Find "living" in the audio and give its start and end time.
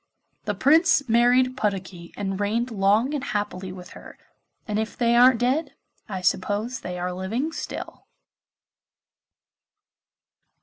7.13-7.51